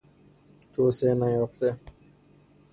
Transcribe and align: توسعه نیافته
توسعه 0.73 1.13
نیافته 1.13 1.79